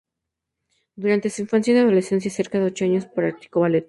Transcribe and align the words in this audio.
Durante 0.95 1.29
su 1.29 1.43
infancia 1.43 1.75
y 1.75 1.77
adolescencia, 1.77 2.31
cerca 2.31 2.57
de 2.57 2.65
ocho 2.65 2.85
años, 2.85 3.05
practicó 3.05 3.59
ballet. 3.59 3.79